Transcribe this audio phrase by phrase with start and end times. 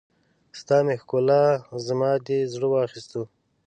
[0.59, 1.43] ستا مې ښکلا،
[1.87, 3.21] زما دې زړه واخيستو